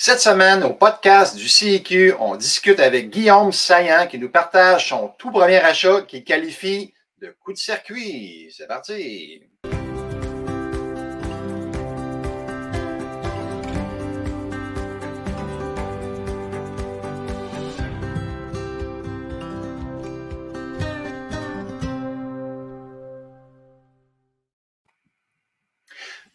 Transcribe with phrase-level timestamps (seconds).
[0.00, 5.08] Cette semaine, au podcast du CIQ, on discute avec Guillaume Saillant qui nous partage son
[5.18, 8.48] tout premier achat qu'il qualifie de coup de circuit.
[8.56, 9.42] C'est parti!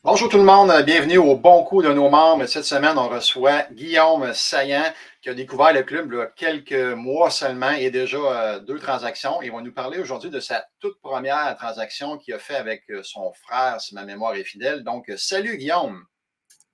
[0.06, 2.46] Bonjour tout le monde, bienvenue au Bon Coup de nos membres.
[2.46, 6.94] Cette semaine, on reçoit Guillaume Saillant qui a découvert le club il y a quelques
[6.98, 9.42] mois seulement et déjà euh, deux transactions.
[9.42, 13.00] Il va nous parler aujourd'hui de sa toute première transaction qu'il a fait avec euh,
[13.02, 14.84] son frère, si ma mémoire est fidèle.
[14.84, 16.04] Donc, salut Guillaume.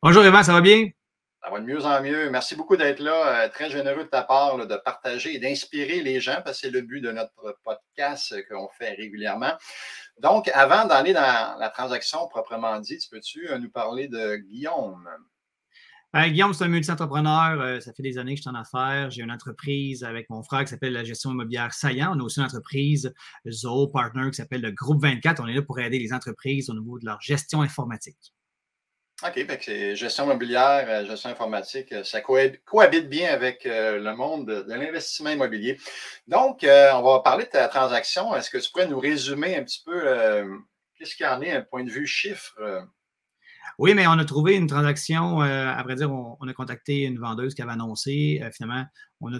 [0.02, 0.90] Bonjour Evan, ça va bien?
[1.44, 2.32] Ça va de mieux en mieux.
[2.32, 3.44] Merci beaucoup d'être là.
[3.44, 6.72] Euh, très généreux de ta part de partager et d'inspirer les gens parce que c'est
[6.72, 9.54] le but de notre podcast qu'on fait régulièrement.
[10.22, 15.08] Donc, avant d'aller dans la transaction proprement dit, peux-tu euh, nous parler de Guillaume?
[16.16, 17.82] Euh, Guillaume, c'est un multi-entrepreneur.
[17.82, 19.12] ça fait des années que je suis en affaires.
[19.12, 22.14] J'ai une entreprise avec mon frère qui s'appelle la gestion immobilière Saillant.
[22.16, 23.14] On a aussi une entreprise
[23.48, 25.42] Zoho Partner qui s'appelle le Groupe 24.
[25.42, 28.34] On est là pour aider les entreprises au niveau de leur gestion informatique.
[29.22, 34.48] OK, c'est gestion immobilière, euh, gestion informatique, euh, ça cohabite bien avec euh, le monde
[34.48, 35.78] de, l'investissement immobilier.
[36.28, 38.34] Donc, on va parler de ta transaction.
[38.36, 40.02] Est-ce que tu pourrais nous résumer un petit peu
[40.98, 42.58] qu'est-ce qu'il y en est, un point de vue chiffre?
[43.78, 45.42] Oui, mais on a trouvé une transaction.
[45.42, 48.42] à vrai dire, on, a contacté une vendeuse qui avait annoncé.
[48.54, 48.86] finalement,
[49.22, 49.40] on a,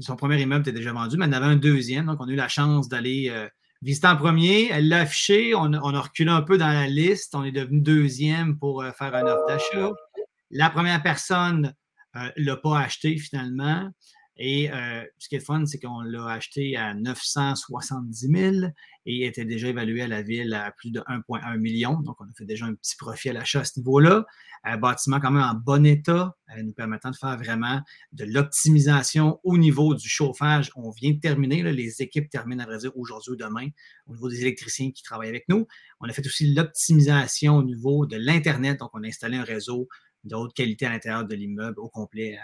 [0.00, 2.06] son premier immeuble était déjà vendu, mais elle avait un deuxième.
[2.06, 3.48] Donc, on a eu la chance d'aller
[3.82, 7.44] visité en premier, elle l'a affiché, on, a reculé un peu dans la liste, on
[7.44, 9.92] est devenu deuxième pour euh, faire un offre d'achat.
[10.50, 11.74] La première personne
[12.14, 13.90] ne euh, l'a pas acheté finalement.
[14.36, 18.56] Et euh, ce qui est fun, c'est qu'on l'a acheté à 970 000
[19.06, 22.00] et était déjà évalué à la ville à plus de 1,1 million.
[22.00, 24.24] Donc, on a fait déjà un petit profit à l'achat à ce niveau-là.
[24.64, 27.80] Un bâtiment quand même en bon état, euh, nous permettant de faire vraiment
[28.12, 30.72] de l'optimisation au niveau du chauffage.
[30.74, 33.68] On vient de terminer, les équipes terminent à vrai dire aujourd'hui ou demain
[34.06, 35.66] au niveau des électriciens qui travaillent avec nous.
[36.00, 38.80] On a fait aussi l'optimisation au niveau de l'Internet.
[38.80, 39.86] Donc, on a installé un réseau
[40.24, 42.38] de haute qualité à l'intérieur de l'immeuble au complet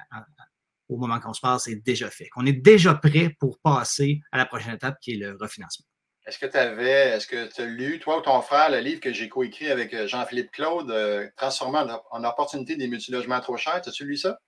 [0.90, 2.28] au moment qu'on se passe, c'est déjà fait.
[2.36, 5.86] On est déjà prêt pour passer à la prochaine étape qui est le refinancement.
[6.26, 9.00] Est-ce que tu avais, est-ce que tu as lu, toi ou ton frère, le livre
[9.00, 13.76] que j'ai coécrit avec euh, Jean-Philippe Claude, euh, Transformant en opportunité des multilogements trop chers?
[13.86, 14.38] As-tu lu ça?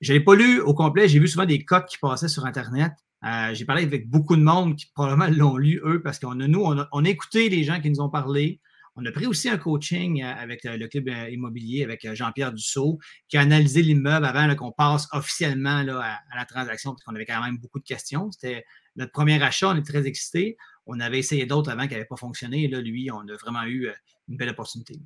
[0.00, 1.08] Je ne l'ai pas lu au complet.
[1.08, 2.92] J'ai vu souvent des codes qui passaient sur Internet.
[3.24, 6.48] Euh, j'ai parlé avec beaucoup de monde qui probablement l'ont lu, eux, parce qu'on a,
[6.48, 8.60] nous, on on a écouté les gens qui nous ont parlé.
[8.94, 12.52] On a pris aussi un coaching euh, avec euh, le club euh, immobilier, avec Jean-Pierre
[12.52, 12.98] Dussault,
[13.28, 17.42] qui a analysé l'immeuble avant qu'on passe officiellement à, la transaction, parce qu'on avait quand
[17.42, 18.30] même beaucoup de questions.
[18.30, 18.64] C'était
[18.96, 20.56] notre premier achat, on est très excités.
[20.86, 22.64] On avait essayé d'autres avant qui n'avaient pas fonctionné.
[22.64, 23.88] Et là, lui, on a vraiment eu
[24.28, 25.00] une belle opportunité.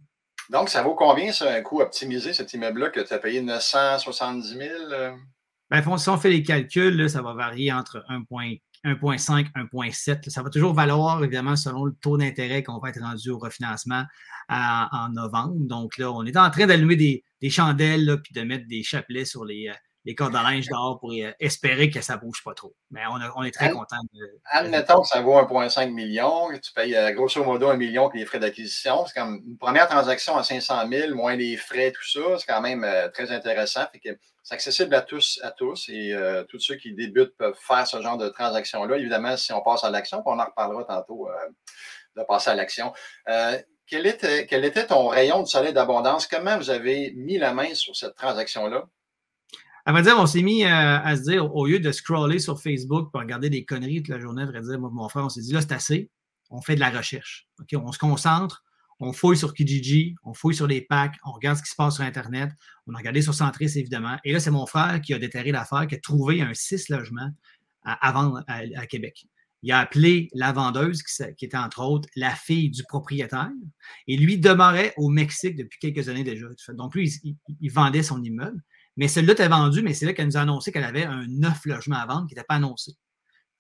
[0.51, 4.57] Donc, ça vaut combien, ça, un coût optimisé, cet immeuble-là, que tu as payé 970
[4.57, 4.71] 000?
[5.71, 10.31] Bien, si on fait les calculs, ça va varier entre 1,4 1,5, 1,7.
[10.31, 14.05] Ça va toujours valoir, évidemment, selon le taux d'intérêt qu'on va être rendu au refinancement
[14.49, 15.57] en novembre.
[15.67, 19.45] Donc là, on est en train d'allumer des, chandelles puis de mettre des chapelets sur
[19.45, 19.75] les, euh,
[20.07, 22.75] les cordes de linge dehors pour euh, espérer que ça ne bouge pas trop.
[22.91, 24.41] Mais on, est très content de.
[24.51, 28.17] Admettons que ça vaut 1,5 million, que tu payes euh, grosso modo un million que
[28.17, 29.05] les frais d'acquisition.
[29.07, 32.39] C'est comme une première transaction à 500 000, moins les frais, tout ça.
[32.39, 33.83] C'est quand même très intéressant.
[34.47, 38.01] c'est accessible à tous, à tous et euh, tous ceux qui débutent peuvent faire ce
[38.01, 38.97] genre de transaction-là.
[38.97, 41.33] Évidemment, si on passe à l'action, on en reparlera tantôt euh,
[42.17, 42.93] de passer à l'action.
[43.29, 43.59] Euh,
[43.89, 46.29] quel, était, quel était ton rayon de soleil d'abondance?
[46.29, 48.85] Comment vous avez mis la main sur cette transaction-là?
[49.87, 53.21] À dire, on s'est mis à se dire, au lieu de scroller sur Facebook pour
[53.21, 55.73] regarder des conneries toute la journée, à dire, mon frère, on s'est dit, là, c'est
[55.73, 56.11] assez.
[56.51, 57.49] On fait de la recherche.
[57.73, 58.65] On se concentre,
[59.01, 61.97] on fouille sur Kijiji, on fouille sur les packs, on regarde ce qui se passe
[61.97, 62.51] sur Internet,
[62.87, 64.17] on a regardé sur Centris, évidemment.
[64.25, 67.31] Et là, c'est mon frère qui a déterré l'affaire, qui a trouvé un six logements
[67.85, 69.27] à, vendre à, Québec.
[69.63, 73.51] Il a appelé la vendeuse, qui, était entre autres la fille du propriétaire,
[74.09, 76.47] et lui demeurait au Mexique depuis quelques années déjà.
[76.71, 77.13] Donc, lui,
[77.61, 78.61] il, vendait son immeuble.
[78.97, 81.65] Mais celui-là était vendu, mais c'est là qu'elle nous a annoncé qu'elle avait un neuf
[81.67, 82.93] logements à vendre qui n'était pas annoncé.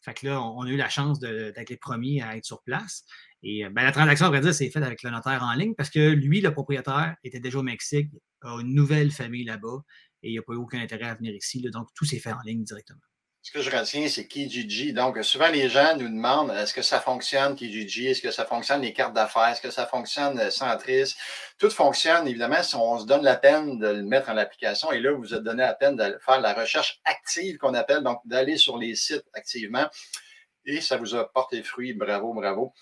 [0.00, 3.04] Fait que là, on a eu la chance d'être les premiers à être sur place.
[3.42, 5.74] Et euh, ben, la transaction, à vrai dire, c'est faite avec le notaire en ligne
[5.74, 8.10] parce que lui, le propriétaire, était déjà au Mexique,
[8.42, 9.82] a une nouvelle famille là-bas
[10.22, 11.60] et il n'a pas eu aucun intérêt à venir ici.
[11.72, 13.00] donc, tout s'est fait en ligne directement.
[13.46, 14.92] Ce que je retiens, c'est Kijiji.
[14.92, 18.08] Donc, souvent, les gens nous demandent est-ce que ça fonctionne, Kijiji?
[18.08, 19.46] Est-ce que ça fonctionne les cartes d'affaires?
[19.46, 21.14] Est-ce que ça fonctionne euh, Centris?
[21.56, 24.90] Tout fonctionne, évidemment, si on se donne la peine de le mettre en application.
[24.90, 28.02] Et là, vous vous êtes donné la peine de faire la recherche active qu'on appelle,
[28.02, 29.86] donc d'aller sur les sites activement.
[30.64, 31.92] Et ça vous a porté fruit.
[31.92, 32.72] Bravo, bravo.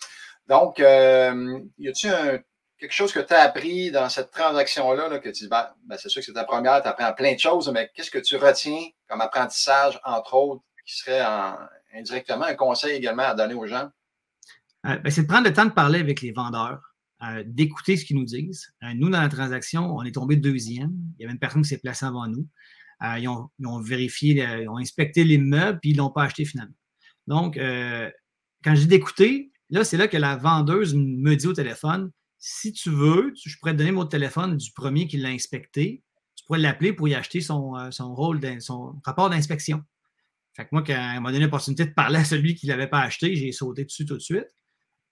[0.49, 2.43] Donc, euh, y a-t-il
[2.85, 6.11] quelque chose que tu as appris dans cette transaction-là, que tu dis, ben, ben, c'est
[6.11, 8.89] sûr que c'est ta première, tu apprends plein de choses, mais qu'est-ce que tu retiens
[9.09, 11.23] comme apprentissage, entre autres, qui serait
[11.95, 13.89] indirectement un conseil également à donner aux gens?
[14.87, 16.83] Euh, ben, c'est de prendre le temps de parler avec les vendeurs,
[17.23, 18.71] euh, d'écouter ce qu'ils nous disent.
[18.83, 20.93] Euh, nous, dans la transaction, on est tombé deuxième.
[21.19, 22.47] Il y avait une personne qui s'est placée avant nous.
[23.19, 26.75] Ils ont, vérifié, ils ont inspecté les meubles, puis ils ne l'ont pas acheté finalement.
[27.27, 32.11] Donc, quand je dis d'écouter, là, c'est là que la vendeuse me dit au téléphone
[32.47, 36.03] si tu veux, je pourrais te donner mon téléphone du premier qui l'a inspecté.
[36.37, 39.83] Tu pourrais l'appeler pour y acheter son, euh, son rôle, son rapport d'inspection.
[40.53, 42.87] Fait que moi, quand elle m'a donné l'opportunité de parler à celui qui ne l'avait
[42.87, 44.55] pas acheté, j'ai sauté dessus tout de suite.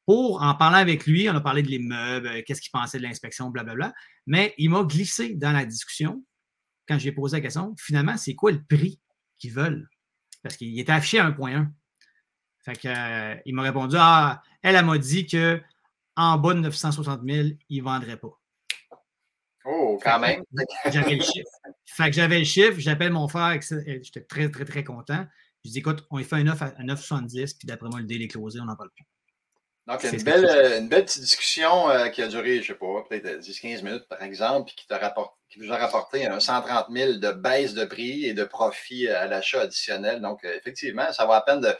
[0.04, 3.02] Pour, en parlant avec lui, on a parlé de l'immeuble, euh, qu'est-ce qu'il pensait de
[3.02, 3.94] l'inspection, blablabla.
[4.26, 6.22] Mais il m'a glissé dans la discussion
[6.86, 9.00] quand j'ai posé la question, finalement, c'est quoi le prix
[9.38, 9.88] qu'ils veulent?
[10.42, 11.70] Parce qu'il était affiché à 1.1.
[12.62, 15.62] Fait que, euh, il m'a répondu, ah, elle, elle m'a dit que
[16.16, 18.38] en bas de 960 000, il ne vendrait pas.
[19.64, 20.42] Oh, quand même.
[20.90, 21.48] J'avais le chiffre.
[21.86, 25.26] Fait que j'avais le chiffre, j'appelle mon frère, j'étais très, très, très content.
[25.64, 28.22] Je dis, écoute, on lui fait un 9 à 9,70, puis d'après moi, le deal
[28.22, 29.06] est closé, on n'en parle plus.
[29.88, 32.74] Donc, une belle, euh, une belle petite discussion euh, qui a duré, je ne sais
[32.74, 34.86] pas, peut-être 10-15 euh, minutes, par exemple, puis qui,
[35.48, 39.26] qui vous a rapporté un 130 000 de baisse de prix et de profit à
[39.26, 40.20] l'achat additionnel.
[40.20, 41.74] Donc, effectivement, ça va à peine de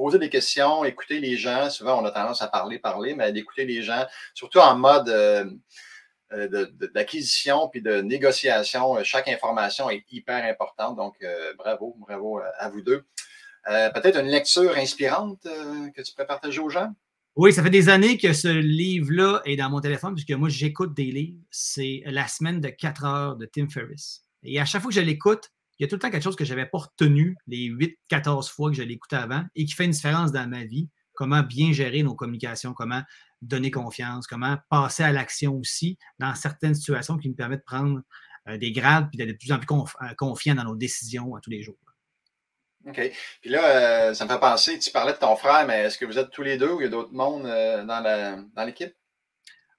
[0.00, 1.68] poser des questions, écouter les gens.
[1.68, 5.44] Souvent, on a tendance à parler, parler, mais d'écouter les gens, surtout en mode euh,
[6.32, 8.96] euh, d'acquisition puis de négociation.
[9.04, 10.96] Chaque information est hyper importante.
[10.96, 13.04] Donc, euh, bravo, bravo à vous deux.
[13.66, 16.90] Peut-être une lecture inspirante que tu pourrais partager aux gens?
[17.36, 20.94] Oui, ça fait des années que ce livre-là est dans mon téléphone, puisque moi, j'écoute
[20.94, 21.38] des livres.
[21.50, 24.24] C'est La semaine de 4 heures de Tim Ferriss.
[24.44, 25.50] Et à chaque fois que je l'écoute,
[25.80, 27.98] il y a tout le temps quelque chose que je n'avais pas retenu les 8,
[28.08, 30.90] 14 fois que je l'ai écouté avant et qui fait une différence dans ma vie.
[31.14, 33.02] Comment bien gérer nos communications, comment
[33.40, 38.02] donner confiance, comment passer à l'action aussi dans certaines situations qui me permettent de prendre
[38.48, 41.40] euh, des grades et d'être de plus en plus euh, confiant dans nos décisions à
[41.40, 41.78] tous les jours.
[42.86, 43.00] OK.
[43.40, 46.04] Puis là, euh, ça me fait penser, tu parlais de ton frère, mais est-ce que
[46.04, 48.92] vous êtes tous les deux ou il y a d'autres mondes dans l'équipe?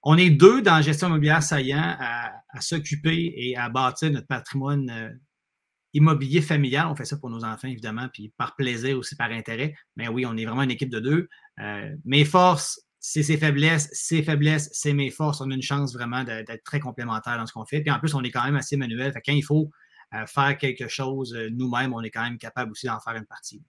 [0.02, 4.26] On est deux dans la gestion immobilière saillant à, à s'occuper et à bâtir notre
[4.26, 5.20] patrimoine
[5.94, 9.74] immobilier familial, on fait ça pour nos enfants, évidemment, puis par plaisir aussi, par intérêt.
[9.96, 11.28] Mais oui, on est vraiment une équipe de deux.
[11.60, 15.40] Euh, mes forces, c'est ses faiblesses, ses faiblesses, c'est mes forces.
[15.40, 17.80] On a une chance vraiment d'être très complémentaires dans ce qu'on fait.
[17.80, 19.12] Puis en plus, on est quand même assez manuel.
[19.14, 19.70] Quand il faut
[20.14, 23.26] euh, faire quelque chose euh, nous-mêmes, on est quand même capable aussi d'en faire une
[23.26, 23.62] partie.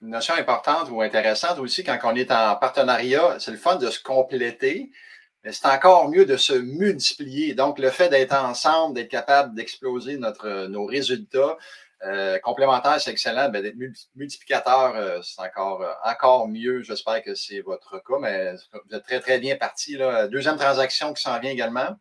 [0.00, 3.88] Une notion importante ou intéressante aussi, quand on est en partenariat, c'est le fun de
[3.88, 4.90] se compléter
[5.44, 7.54] mais c'est encore mieux de se multiplier.
[7.54, 11.56] Donc, le fait d'être ensemble, d'être capable d'exploser notre, nos résultats
[12.04, 13.48] euh, complémentaires, c'est excellent.
[13.48, 13.76] Ben, d'être
[14.14, 16.82] multiplicateur, euh, c'est encore, euh, encore mieux.
[16.82, 19.96] J'espère que c'est votre cas, mais vous êtes très, très bien parti.
[19.96, 20.28] Là.
[20.28, 21.96] Deuxième transaction qui s'en vient également.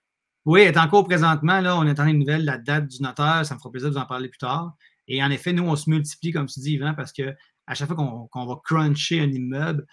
[0.45, 1.61] Oui, est encore présentement.
[1.61, 3.45] Là, on attend une nouvelle, la date du notaire.
[3.45, 4.73] Ça me fera plaisir de vous en parler plus tard.
[5.07, 7.35] Et en effet, nous, on se multiplie, comme tu dis, Yvan, parce que
[7.67, 9.85] à chaque fois qu'on va cruncher un immeuble,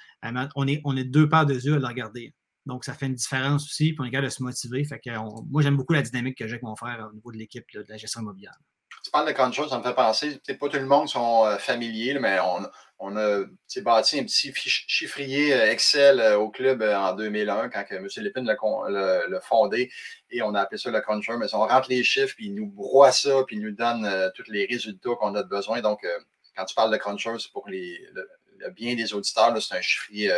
[0.56, 2.34] on est, on est deux paires de yeux à le regarder.
[2.68, 4.84] Donc, ça fait une différence aussi, puis on est capable de se motiver.
[4.84, 5.10] Fait que
[5.50, 7.82] moi, j'aime beaucoup la dynamique que j'ai avec mon frère au niveau de l'équipe de
[7.88, 8.58] la gestion immobilière.
[9.02, 12.18] Tu parles de control, ça me fait penser, pas tout le monde sont euh, familiers,
[12.18, 13.44] mais on, a
[13.82, 18.06] bâti un petit chiffrier euh, Excel euh, au club en 2001 quand M.
[18.18, 19.90] Lépine l'a fondé
[20.30, 21.38] et on a appelé ça le control.
[21.38, 24.50] Mais on rentre les chiffres, puis il nous broie ça, puis il nous donne tous
[24.50, 25.80] les résultats qu'on a besoin.
[25.80, 26.06] Donc,
[26.54, 30.32] quand tu parles de control, c'est pour les, le, bien des auditeurs, c'est un chiffrier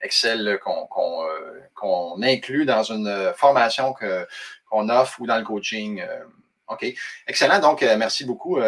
[0.00, 0.56] Excel euh,
[1.74, 6.00] qu'on inclut dans une formation qu'on offre ou dans le coaching.
[6.00, 6.24] Euh,
[6.68, 6.84] OK.
[7.26, 7.60] Excellent.
[7.60, 8.58] Donc, euh, merci beaucoup.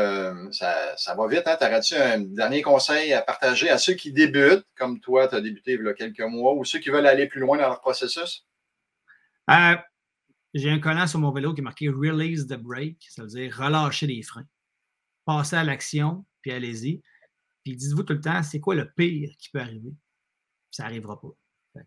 [0.52, 1.46] ça, va vite.
[1.46, 1.56] Hein?
[1.60, 5.72] T'aurais-tu un dernier conseil à partager à ceux qui débutent, comme toi, tu as débuté
[5.72, 8.46] il y a quelques mois, ou ceux qui veulent aller plus loin dans leur processus?
[10.54, 13.06] J'ai un collant sur mon vélo qui est marqué Release the brake.
[13.10, 14.46] Ça veut dire relâcher les freins.
[15.24, 17.02] Passez à l'action, puis allez-y.
[17.62, 19.92] Puis dites-vous tout le temps, c'est quoi le pire qui peut arriver?
[20.70, 21.28] Ça n'arrivera pas.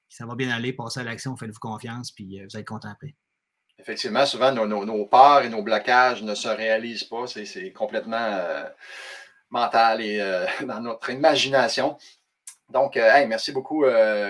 [0.08, 3.16] Ça va bien aller, passez à l'action, faites-vous confiance, puis euh, vous allez content après.
[3.80, 7.26] Effectivement, souvent, nos, peurs et nos blocages ne se réalisent pas.
[7.28, 8.66] C'est complètement euh,
[9.50, 11.98] mental et euh, dans notre imagination.
[12.70, 13.86] Donc, merci beaucoup,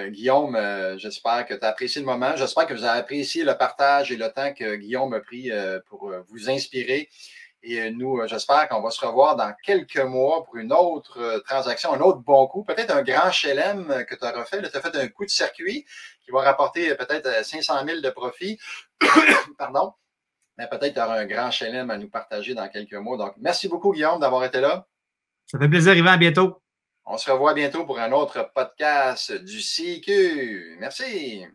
[0.10, 0.58] Guillaume.
[0.98, 2.36] J'espère que tu as apprécié le moment.
[2.36, 5.50] J'espère que vous avez apprécié le partage et le temps que Guillaume a pris
[5.88, 7.10] pour vous inspirer.
[7.66, 11.18] Et euh, nous, euh, j'espère qu'on va se revoir dans quelques mois pour une autre
[11.20, 14.62] euh, transaction, un autre bon coup, peut-être un grand HLM que tu as refait.
[14.62, 15.86] Tu as fait un coup de circuit
[16.26, 18.60] qui va rapporter peut-être 500 000 de profit.
[19.58, 19.94] Pardon.
[20.58, 23.18] Mais peut-être tu auras un grand HLM à nous partager dans quelques mois.
[23.18, 24.86] Donc, merci beaucoup, Guillaume, d'avoir été là.
[25.46, 26.12] Ça fait plaisir, Yvan.
[26.12, 26.62] À bientôt.
[27.06, 30.78] On se revoit bientôt pour un autre podcast du CQ.
[30.80, 31.46] Merci.